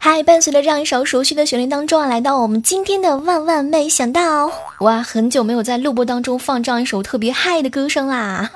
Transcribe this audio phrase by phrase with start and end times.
[0.00, 4.50] 嗨，伴随着这样一首熟悉的旋律当中啊，来到我们今天的万万没想到，
[4.80, 8.50] 哇，很久没有在录播当中放这样一首特别嗨的歌声啦。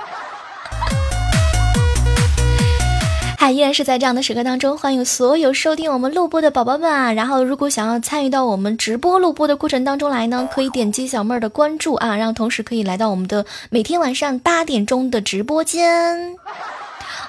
[3.42, 7.12] 嗨，依然是在这样的时刻当中，欢迎所有收听我们录播的宝宝们啊！
[7.12, 16.36] 然后，如果想要参与到我们直播录播的过程当中来呢，可以点击小妹儿的关注啊，然后同时可以来到我们的每天晚上八点钟的直播间，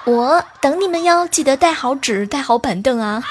[0.06, 1.28] 我等你们哟！
[1.30, 3.24] 记得带好纸，带好板凳啊！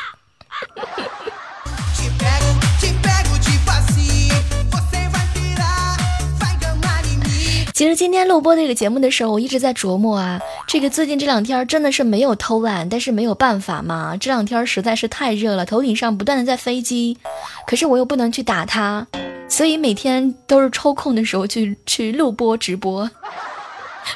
[7.82, 17.18] 其实今天录播这个节目的时候，我一直在琢磨啊，这个最近这两天真的是没有偷懒，但是没有办法嘛，这两天实在是太热了，头顶上不断的在飞机，
[17.66, 19.04] 可是我又不能去打它，
[19.48, 23.10] 所以每天都是抽空的时候去去录播直播，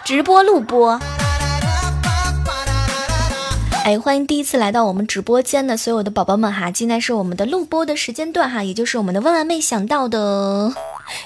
[0.04, 1.00] 直播录播。
[3.84, 6.70] 哎，欢迎第一次来到我们直播间的所有的宝宝们哈！
[6.72, 10.72] 现在是我们的录播的时间段哈，也就是我们的万万没想到的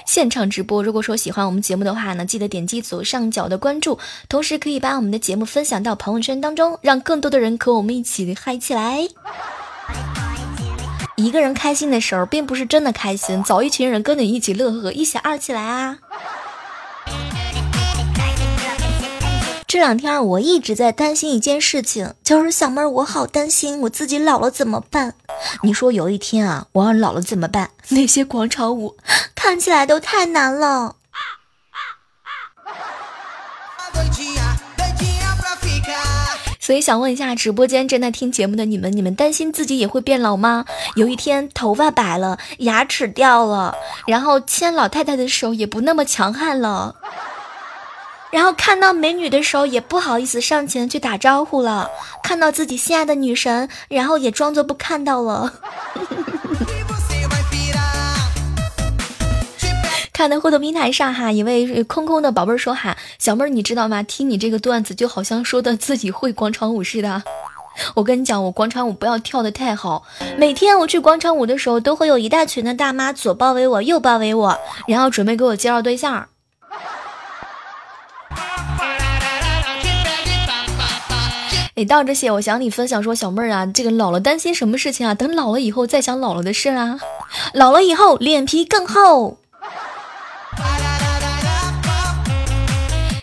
[0.05, 0.83] 现场直播。
[0.83, 9.07] 如果说喜欢我们节目的话呢，记得点击左上角的关注，同时可以把我们的节目分享到朋友圈当中，让更多的人和我们一起嗨起来。
[11.17, 15.97] 一个人开心的时候，并不是真的开心，找一群人跟你一起乐呵，一起二起来啊！
[19.71, 25.13] 这两天我一直在担心一件事情，就是小妹儿，我好担心我自己老了怎么办？
[25.63, 27.71] 你说有一天啊，我要老了怎么办？
[27.87, 28.97] 那些广场舞
[29.33, 30.97] 看起来都太难了。
[36.59, 40.65] 所以想问一下直播间正在听节目的你们，你们担心自己也会变老吗？
[40.97, 43.73] 有一天头发白了，牙齿掉了，
[44.05, 46.97] 然后牵老太太的手也不那么强悍了。
[48.31, 51.89] 然后看到美女的时候也不好意思上前去打招呼了，
[52.23, 55.53] 看到自己心爱的女神，然后也装作不看到了。
[60.13, 64.03] 看到互动平台上哈，一位空空的宝贝说哈，小妹儿你知道吗？
[64.03, 67.23] 听你这个段子就好像说的自己会广场舞似的。
[67.95, 70.03] 我跟你讲，我广场舞不要跳的太好，
[70.37, 74.55] 每天我去广场舞的时候，都会有一大群的大妈左包围我，右包围我，
[74.87, 76.27] 然后准备给我介绍对象。
[81.81, 85.15] 你到这些，我想你分享说，小妹儿啊，这个老了担心什么事情啊？
[85.15, 86.99] 等老了以后再想老了的事啊。
[87.55, 89.39] 老了以后脸皮更厚。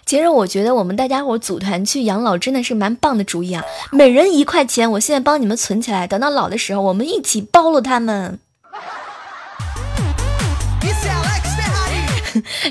[0.05, 3.63] 其实我觉得我们大家伙组团去养老真的是蛮棒的主意啊！
[3.93, 8.41] 每人一块钱，我现在帮你们存起来，等到老的时候我们一起包了他们。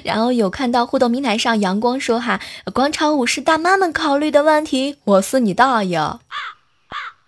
[0.04, 2.40] 然后有看到互动平台上阳光说哈，
[2.74, 6.20] 广场舞是大妈们考虑的问题，我是你大爷，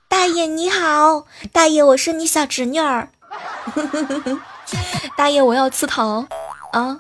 [0.08, 3.10] 大爷你好，大爷我是你小侄女儿，
[5.16, 6.28] 大爷我要吃糖
[6.72, 7.00] 啊。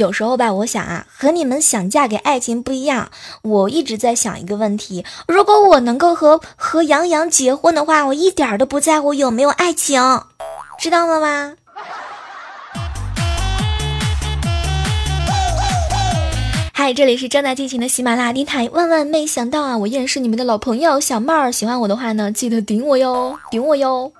[0.00, 3.10] 有时候吧，我想啊，和你们想嫁给爱情不一样。
[3.42, 10.22] 我一直在想一个问题：如果我能够和和杨洋结婚的话，我一点都不在乎有没有爱情，
[10.78, 11.52] 知道了吗？
[16.72, 18.70] 嗨，这里是正在进行的喜马拉雅电台。
[18.72, 21.52] 万万没想到啊，我依然是你们的老朋友小妹儿。
[21.52, 24.10] 喜欢我的话呢，记得顶我哟，顶我哟。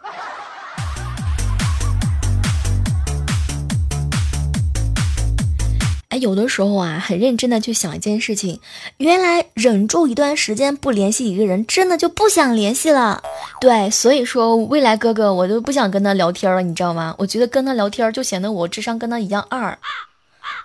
[6.20, 8.60] 有的时候啊，很认真的去想一件事情，
[8.98, 13.22] 原来忍住一段时间不联系一个人，真的就不想联系了。
[13.60, 17.14] 对，所以说未来哥哥，我都不想跟他聊天了，你知道吗？
[17.18, 19.78] 我觉得跟他聊天就显得我智商跟他一样二。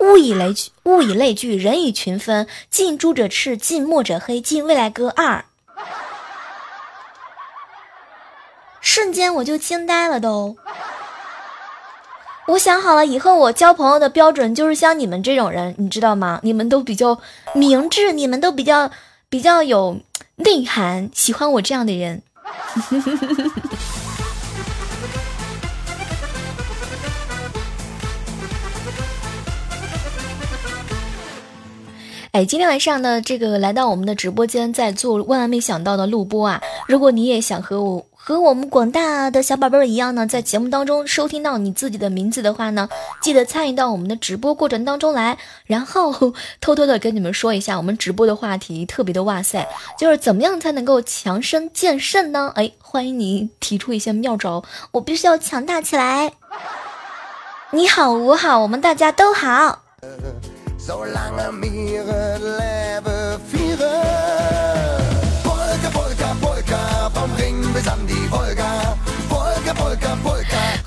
[0.02, 5.46] 物以类聚，物以类聚，人以群分，近朱者赤，近墨者黑，近未来哥二。
[8.81, 10.56] 瞬间我就惊呆了，都。
[12.47, 16.39] 我想好了，以后我交朋友的标准就是像你们这种人，你知道吗？
[16.44, 17.19] 你们都比较
[17.56, 18.92] 明智，你们都比较
[19.30, 20.00] 比较有
[20.36, 22.21] 内涵，喜欢我这样的人。
[32.31, 36.62] 哎，今天晚上呢，这个来到我们的直播间，在做万万没想到的录播啊！
[36.88, 38.06] 如果你也想和我。
[38.27, 42.89] 和我们广大的小宝贝儿一样呢，在节目当中收听到你自己的名字的话呢，
[43.22, 45.38] 记得参与到我们的直播过程当中来。
[45.68, 49.68] 然后偷偷的跟你们说一下，我们直播的话题特别的哇塞，
[50.00, 52.51] 就是怎么样才能够强身健肾呢？
[52.56, 54.63] 哎，欢迎你提出一些妙招，
[54.94, 56.33] 我必须要强大起来。
[57.69, 59.83] 你好，我好，我们大家都好。
[60.80, 62.04] So lange mir
[62.39, 64.14] Leben führen.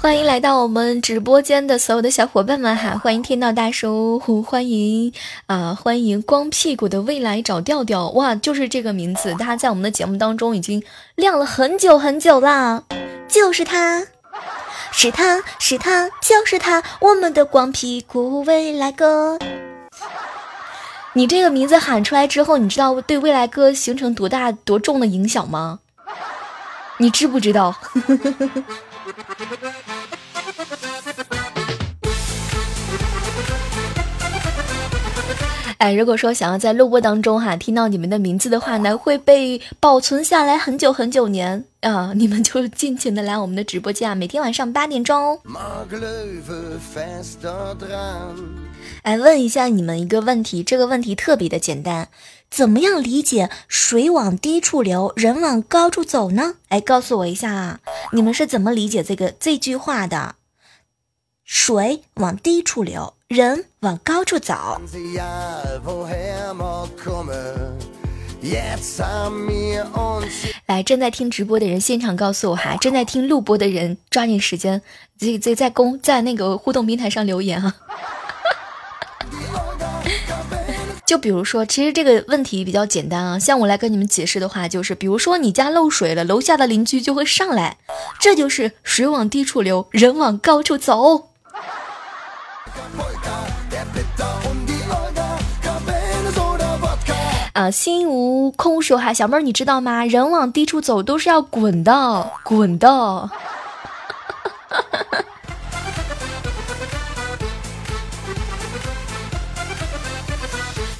[0.00, 2.97] 欢迎来到我们直播间的所有的小伙伴们哈！
[3.03, 5.12] 欢迎天道大叔，欢迎
[5.47, 10.81] 啊，欢迎光屁股的未来找调调哇，就是这个名字，他在我们的节目当中已经
[11.17, 12.85] 亮了很久很久啦，
[13.27, 14.06] 就是他，
[14.93, 19.37] 是他是他就是他，我们的光屁股未来哥。
[21.15, 25.81] 你这个名字喊出来之后，你知道对未来哥形成多大多重的影响吗？
[26.99, 27.75] 你知不知道？
[35.79, 42.12] 哎，如果说想要在录播当中哈听到你们的名字的话呢，会被保存下来很久很久年啊！
[42.19, 45.38] 你们就尽情的来我们的直播间啊，每天晚上八点钟哦。
[49.03, 52.09] 哎，问一下你们一个问题，这个问题特别的简单，
[52.50, 56.55] 怎么样理解“水往低处流，人往高处走”呢？
[56.69, 57.81] 哎，告诉我一下啊，
[58.12, 60.37] 你们是怎么理解这个这句话的？
[61.45, 63.15] 水往低处流。
[63.29, 64.81] 人往高处走。
[70.65, 72.75] 来，正在听直播的人，现场告诉我哈！
[72.77, 74.81] 正在听录播的人，抓紧时间，
[75.19, 77.75] 这这在公在那个互动平台上留言哈。
[81.08, 87.78] 就比如说，其实这个问题比较简单啊，像我来跟你们解释的话，就是比如说你家漏水了，楼下的邻居就会上来，
[88.20, 91.31] 这就是水往低处流，人往高处走。
[97.54, 100.04] 啊，心无空手哈，小妹儿你知道吗？
[100.04, 103.31] 人往低处走都是要滚的，滚的。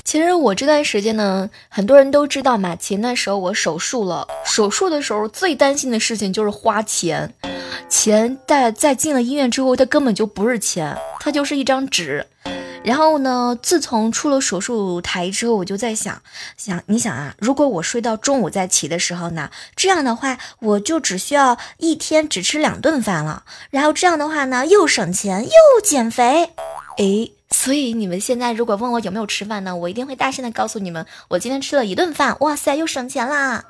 [0.09, 2.75] 其实我这段时间呢，很多人都知道嘛。
[2.75, 7.35] 前段时候我手术了，手术的时候最担心的事情就是花钱，
[7.91, 12.27] 钱在在进了医院之后，它根本就不是钱，它就是一张纸。
[12.83, 13.59] 然后呢？
[13.61, 16.23] 自从出了手术台之后，我就在想，
[16.57, 19.51] 想你想啊，如果我睡到中午再起的时候呢？
[19.77, 23.43] 这样的话，我就只需要一天只吃两顿饭了。
[23.69, 26.55] 然后这样的话呢，又省钱又减肥。
[26.97, 32.37] 诶，所以你们现在如果问我有没有吃饭呢，我一定会大声的告诉你们，我今天吃了一顿饭。
[32.41, 33.65] 哇塞，又省钱啦！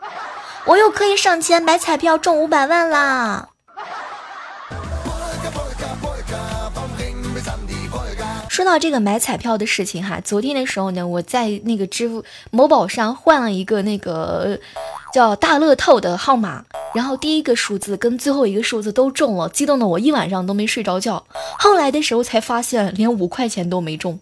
[0.66, 3.48] 我又可以省钱买彩票中五百万啦！
[8.58, 14.58] 说到这个买彩票的事情哈，昨天的时候呢，我在那个支付某宝上换了一个那个
[15.12, 21.24] 叫大乐透的号码，然后第一个数字跟最后一个数字都中了，激动的我一晚上都没睡着觉。
[21.56, 24.18] 后来的时候才发现，连五块钱都没中。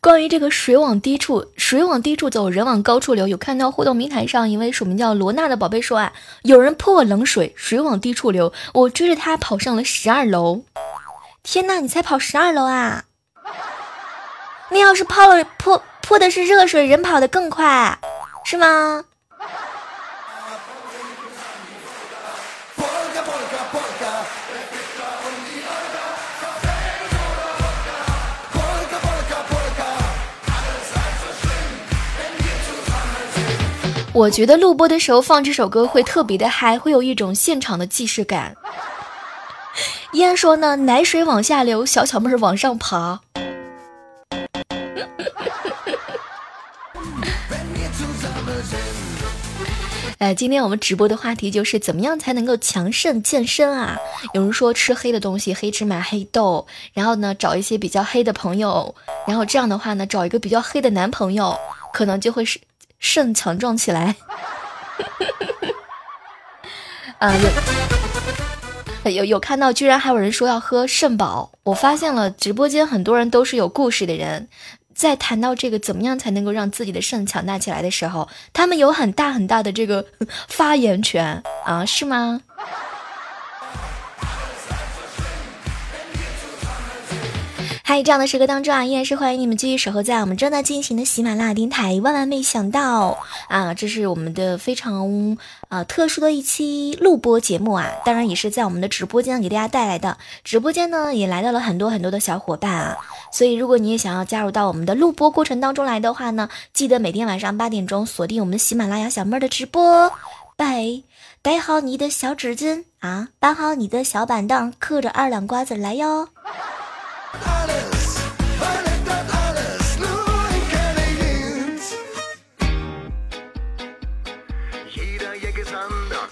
[0.00, 3.26] 关于这个水往低处，水往低处走，人往高处流。
[3.26, 10.62] 有看到互动平台上一位署名叫罗娜的宝贝说啊，有人泼我冷水，水往低处流，我追着他跑上了十二楼。
[11.42, 13.06] 天哪，你才跑十二楼啊？
[14.70, 17.98] 那要是泡了泼泼的是热水，人跑得更快，
[18.44, 19.02] 是吗？
[34.16, 38.56] 我觉得录播的时候放这首歌会特别的嗨，会有一种现场的既视感。
[40.10, 43.20] 依然说呢，奶水往下流，小小妹儿往上爬。
[50.16, 53.98] 哎，今天我们直播的话题就是怎么样才能够强肾健身啊？
[54.32, 58.94] 有人说吃黑的东西，黑芝麻、黑豆，然后呢找一些比较黑的朋友，
[59.26, 61.54] 然后这样的话呢找一个比较黑的男朋友，
[61.92, 62.58] 可能就会是。
[62.98, 64.16] 肾强壮起来，
[67.18, 67.32] 啊
[69.04, 71.52] 有有有看到，居然还有人说要喝肾宝。
[71.62, 74.48] 我发现了，直播间很多人都是有故事的人，
[74.94, 80.04] 在谈到这个怎么样才能够让自己的肾强大起来的时候，他们有很大很大的这个
[80.48, 82.40] 发言权啊，是吗？
[87.88, 92.00] 嗨，这样的时刻当中啊，依然是欢迎你们继续守候在我们正在进行的喜马拉雅电台。
[92.02, 93.16] 万万没想到
[93.46, 95.38] 啊，这是我们的非常
[95.68, 100.18] 啊特殊的一期录播节目啊，当然也是在我们的直播间给大家带来的。
[100.42, 102.96] 直播间呢也来到了很多很多的小伙伴啊，
[103.30, 110.12] 所以如果你也想要加入到我们的录播过程当中来的话呢，记得每天晚上八点钟锁定我们的喜马拉雅小妹儿的直播，
[110.56, 111.04] 拜。
[111.40, 116.28] 带好你的小纸巾啊，搬好你的小板凳，嗑着二两瓜子来哟。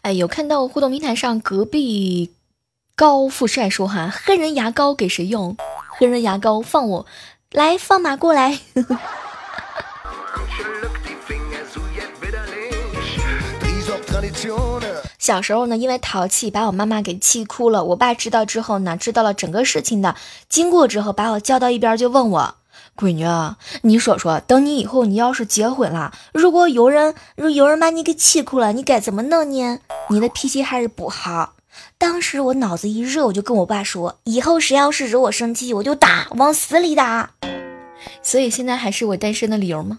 [0.05, 2.35] 哎，有看到互动平台上隔壁
[2.95, 5.57] 高富帅说哈，黑人牙膏给谁用？
[5.97, 7.07] 黑人牙膏放我
[7.53, 8.59] 来，放马过来。
[15.19, 17.83] 小时候呢，因为淘气把我妈妈给气哭了。
[17.83, 20.15] 我爸知道之后呢，知道了整个事情的
[20.51, 22.57] 经过之后，把我叫到一边就问我
[22.97, 23.25] ：“闺女，
[23.83, 29.81] 你说说，等你以后你要是结婚了，如果有人如有人把你给气哭了，你该怎么弄呢？
[30.11, 31.55] 你的脾气还是不好。”
[31.99, 37.31] 当时我脑子一热，我就跟我爸说：“以后谁要是惹我生气，我就打，往死里打。”
[38.23, 39.99] 所以现在还是我单身的理由吗？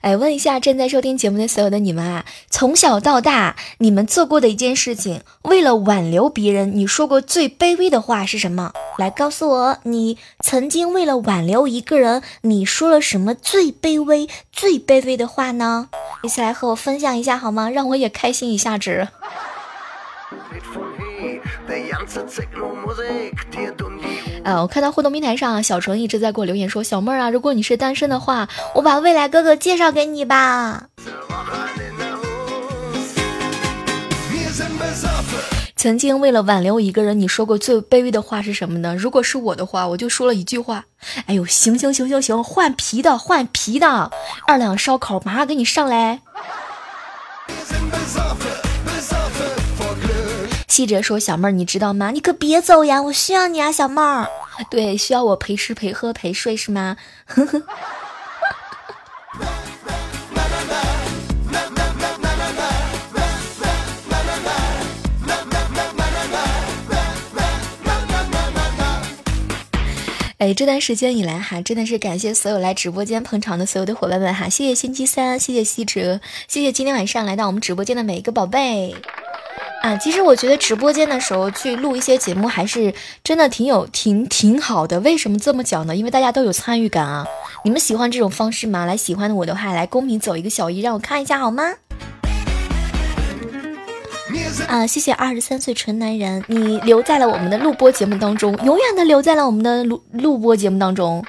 [0.00, 8.72] 哎，问一下正在收听节目的所有的你们啊，从小到大你们做过的一件事情，为了挽留别人，你说过最卑微的话是什么？
[8.96, 15.90] 来告诉我，你曾经为了挽留一个人，你说了什么最卑微、最卑微的话呢？
[16.22, 17.68] 一起来和我分享一下好吗？
[17.68, 19.08] 让我也开心一下子。
[24.42, 30.86] 呃，我看到互动平台上，小程一直在给我留言说：“小妹儿啊，如果你是单身的话，我把未来哥哥介绍给你吧。”
[35.76, 38.94] 曾经为了挽留一个人，你说过最卑微的话是什么呢？
[38.96, 40.84] 如果是我的话，我就说了一句话
[41.26, 44.10] ：“哎呦，行行行行行，换皮的换皮的，
[44.46, 46.20] 二两烧烤马上给你上来。”
[50.80, 52.10] 记者说：“小妹儿，你知道吗？
[52.10, 54.26] 你可别走呀，我需要你啊，小妹儿。
[54.70, 56.96] 对，需要我陪吃陪喝陪睡是吗？”。
[70.38, 78.96] 哎，这段时间以来哈，真的是感谢所有来直播间捧场的所有的伙伴们哈，谢谢星期三，谢谢西哲，谢谢今天晚上来到我们直播间的每一个宝贝。
[79.82, 82.92] 啊，其实我觉得直播间的时候去录一些节目，还是
[83.24, 85.00] 真的挺有、挺挺好的。
[85.00, 85.96] 为什么这么讲呢？
[85.96, 87.26] 因为大家都有参与感啊。
[87.64, 88.84] 你们喜欢这种方式吗？
[88.84, 91.64] 来，喜欢我的话，来公屏走一个小一，让我看一下好吗？
[94.68, 101.24] 啊，谢谢二十三岁纯男人，你留在了我们的录播节目当中，永远的留在了我们的录录播节目当中。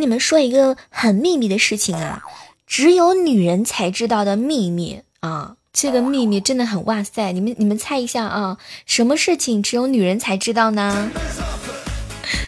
[0.00, 2.22] 你们说一个很秘密的事情啊，
[2.66, 5.56] 只有女人才知道的秘密啊！
[5.72, 7.30] 这个秘密真的很哇塞！
[7.32, 11.10] 你们你们猜一下啊，什么事情只有女人才知道呢？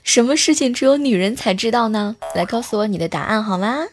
[0.02, 2.16] 什么事情只有女人才知道呢？
[2.34, 3.84] 来告诉我你的答案好吗？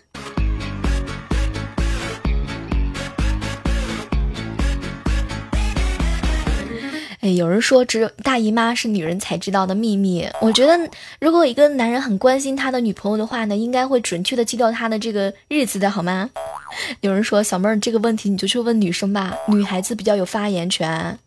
[7.36, 10.27] 有人说只有大姨妈是女人才知道的秘密。
[10.41, 16.29] 我觉得，如果一个男人很关心他的女朋友的话呢，应该会准确的记到他的这个日子的好吗？
[17.01, 21.17] 有人说小妹儿这个问题你就去问女生吧，女孩子比较有发言权。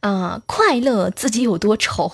[0.00, 2.10] 啊，快乐自己有多丑？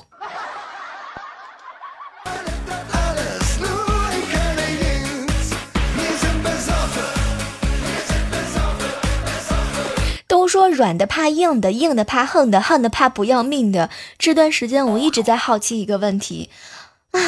[10.35, 13.89] 都说软的怕硬的，硬的怕横的，横的怕不要命的。
[14.19, 16.51] 这段时间我一直在好奇一个问题，
[17.13, 17.21] 啊，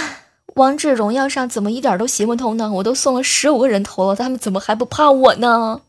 [0.54, 2.68] 王者荣耀上怎么一点都行不通呢？
[2.72, 5.82] 我都送了十五个人头了，他们怎么还不怕我呢？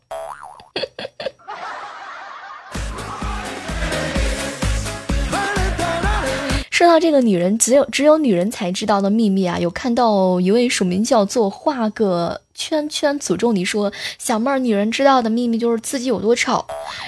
[6.78, 9.58] 说到这个女人，只有只有女人才知道的秘密啊！
[9.58, 16.64] 有看到一位署名叫做画个圈圈诅咒你说小妹儿，女人知道的秘密就是自己有多丑。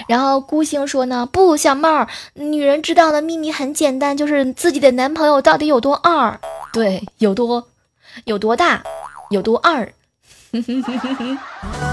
[0.09, 6.37] 然后孤星说呢，不，小妹儿，女人知道的秘密很简单，就是自己的男朋友到底有多二，
[6.73, 7.65] 对，有多
[8.25, 8.83] 有多大，
[9.29, 9.93] 有多二。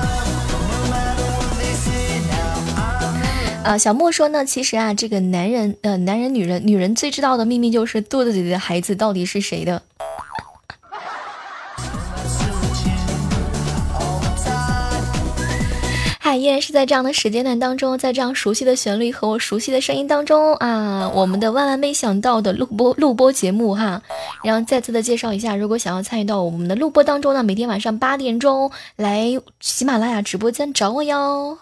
[3.69, 9.81] 啊，小莫说呢，其实啊，这个男人呃，男人女人，女人最知道的秘密就是肚子里的孩子到底是谁的。
[16.19, 24.01] 嗨，依然是在这样的时间段当中，在这样熟悉的旋律和我熟悉的声音当中啊，我们的万万没想到的录播录播节目哈，
[24.43, 31.59] 然后再次的介绍一下，如果想要参与到我们的录播当中呢，每天晚上八点钟来喜马拉雅直播间找我哟。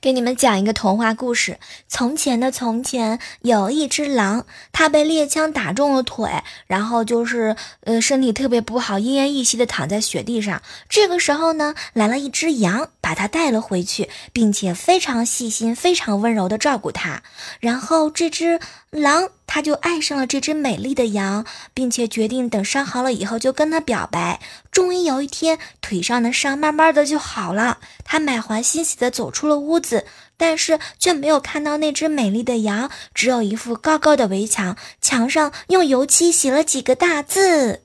[0.00, 1.58] 给你们讲一个童话故事。
[1.86, 10.62] 从前的从前，有一只狼，它被猎枪打中了腿，然后就是呃身体特别不好，奄奄一息的躺在雪地上。
[10.88, 17.22] 这个时候呢，来了一只羊，把它带了回去，并且非常细心、非常温柔的照顾它。
[17.60, 18.58] 然后这只
[18.90, 19.30] 狼。
[19.52, 21.44] 他就爱上了这只美丽的羊，
[21.74, 24.38] 并且决定等伤好了以后就跟他表白。
[24.70, 27.78] 终于有一天，腿上的伤慢慢的就好了。
[28.04, 30.06] 他满怀欣喜的走出了屋子，
[30.36, 37.80] 但是却没有看到那只美丽的羊，只有一副高高的围墙，墙上用油漆写了几个大字。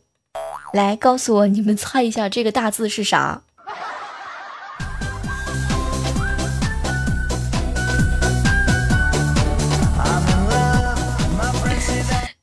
[0.72, 3.42] 来，告诉我，你们猜一下这个大字是啥？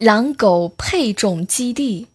[0.03, 2.09] 狼狗配种基地，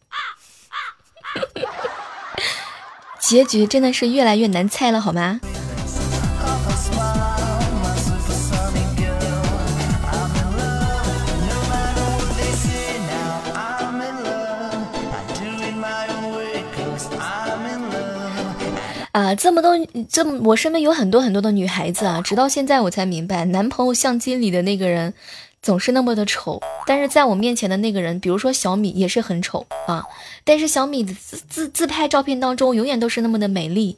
[3.17, 5.39] 结局真的是越来越难猜了，好吗？
[19.13, 19.73] 啊，这么多，
[20.09, 25.13] 这么我身边有很多很多的女孩子啊，直到现在我才明白，男朋友相机里的那个人。
[25.67, 30.01] 总是那么的丑，但是在我面前的那个人，比如说小米也是很丑啊，
[30.45, 33.97] 但是小米的自自自拍照片当中永远都是那么的美丽。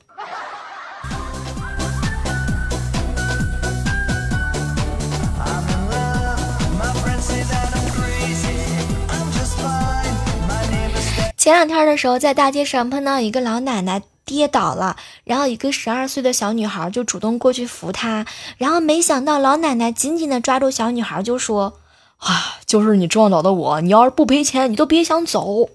[11.37, 14.01] 前两天的时候，在大街上碰到一个老奶奶。
[14.29, 21.73] 跌倒了，然后一个十二岁的小女孩就主动过去扶她，然后没想到老奶奶紧紧的抓住小女孩就说
[22.21, 25.67] ：“啊，就是你撞倒的我，你要是不赔钱，你都别想走。”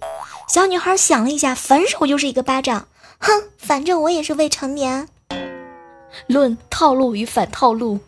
[0.49, 2.87] 小女孩想了一下，反手就是一个巴掌，
[3.19, 5.09] 哼，反正我也是未成年。
[6.29, 7.99] 论套路与反套路。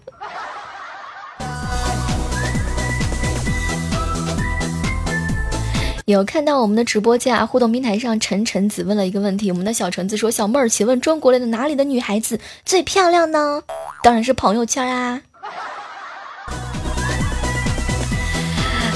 [6.07, 9.51] 有看到我们的直播间啊，互动平台上，陈橙子问了一个问题。
[9.51, 13.61] 我们的小橙子说：“小妹儿，请问中国来的哪里的女孩子最漂亮呢？”
[14.05, 15.21] 当然是朋友圈啊。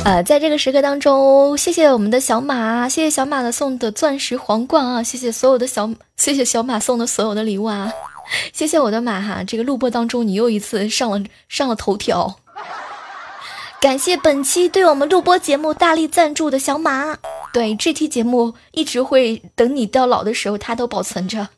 [0.04, 7.92] 呃，在这个时刻当中，谢谢我们的小马，谢谢小马的送的钻石皇冠啊，谢谢所有的小，谢谢小马送的所有的礼物啊，
[8.52, 12.36] 谢谢我的马哈，这个录播当中你又一次上了上了头条。
[13.80, 17.16] 感谢本期对我们录播节目大力赞助的小马，
[17.50, 21.48] 对这期节目一直会等你到老的时候，它都保存着。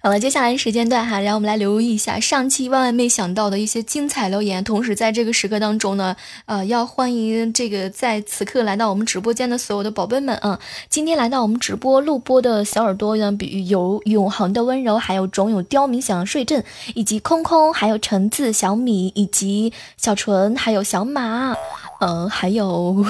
[0.00, 4.62] 好了，接下来时间段哈，让我们来留意一下上期万万没想到的一些精彩留言。
[4.62, 6.14] 同时，在这个时刻当中呢，
[6.46, 10.60] 呃，要欢迎这个在此刻来到我们直播间的所有的宝贝们啊！
[10.88, 16.62] 今天来到我们直播录播的小耳朵呢，比有永恒的温柔，还有种有刁民想要睡阵，
[16.94, 21.56] 以及空空，还有橙子、小米，以及小纯，还有小马，
[21.98, 23.04] 嗯，还有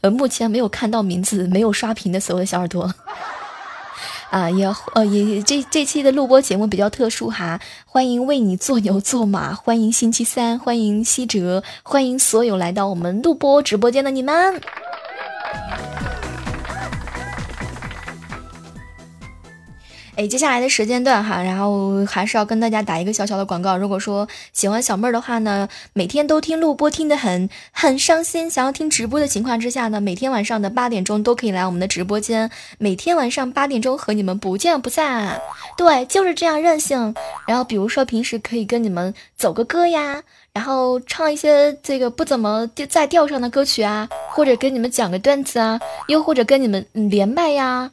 [0.00, 2.90] 呃，目前没有看到名字、没有刷屏的所有的小耳朵。
[4.30, 4.64] 啊，也
[4.94, 14.60] 呃也这这期的录播节目比较特殊哈，欢迎为你做牛做马，欢迎星期三，欢迎西哲，欢迎所有来到我们录播直播间的你们。
[20.20, 23.74] 哎，接下来的时间段哈，然后还是要跟大家打一个小小的广告。
[23.74, 35.40] 如果说喜欢小妹儿的话呢，每天都听录播听得很很伤心，想要听直播的情况之下呢，每天晚上的八点钟都可以来我们的直播间，每天晚上八点钟和你们不见不散。
[35.78, 37.14] 对，就是这样任性。
[37.46, 47.90] 然后比如说平时可以跟你们走个歌呀，然后唱一些这个不怎么在调上的歌曲啊，或者跟你们讲个段子啊，又或者跟你们连麦呀。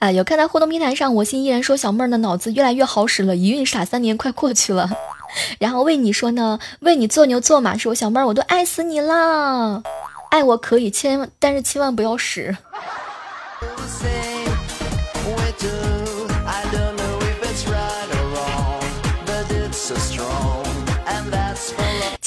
[0.00, 4.88] 啊，有看到互动平台上，我心依然说小妹儿的脑子越来越好使了，一孕傻三年快过去了。
[5.60, 9.82] 然后为你说呢，为你做牛做马，说小妹儿我都爱死你了，
[10.30, 12.56] 爱我可以，千万但是千万不要使。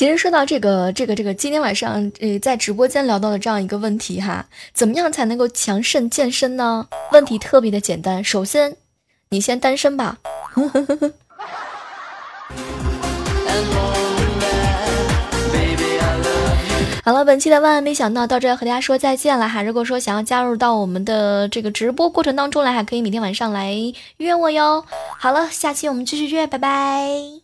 [0.04, 6.86] 其实说到这个这个这个，今天晚上呃在直播间聊到的这样一个问题哈，怎么样才能够强肾健身呢？
[7.14, 8.76] 问题特别的简单，首先
[9.30, 10.18] 你先单身吧。
[17.06, 19.64] 好了，本期的万万没想到到这要和大家说再见了哈。
[19.64, 23.74] 如果说想要加入到我们的这个直播过程当中来，还可以每天晚上来
[24.18, 24.84] 约我哟。
[25.18, 27.43] 好了，下期我们继续约，拜拜。